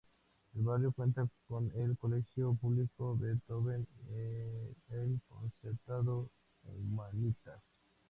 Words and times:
El 0.55 0.63
barrio 0.63 0.91
cuenta 0.91 1.29
con 1.47 1.71
el 1.79 1.95
colegio 1.95 2.55
público 2.55 3.15
Beethoven 3.17 3.85
y 4.09 4.95
el 4.95 5.19
concertado 5.29 6.27
Humanitas. 6.63 7.61